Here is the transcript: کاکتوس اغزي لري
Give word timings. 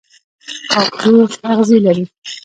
کاکتوس 0.71 1.33
اغزي 1.51 1.77
لري 1.85 2.05